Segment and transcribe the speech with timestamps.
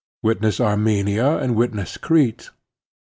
[0.23, 2.49] Witness Armenia and witness Crete.